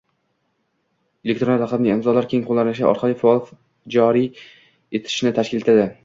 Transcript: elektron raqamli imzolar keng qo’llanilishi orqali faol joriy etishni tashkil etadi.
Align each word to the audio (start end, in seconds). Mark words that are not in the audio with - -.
elektron 1.27 1.59
raqamli 1.63 1.91
imzolar 1.95 2.27
keng 2.31 2.41
qo’llanilishi 2.47 2.87
orqali 2.91 3.17
faol 3.19 3.43
joriy 3.97 4.47
etishni 5.01 5.33
tashkil 5.41 5.63
etadi. 5.65 5.85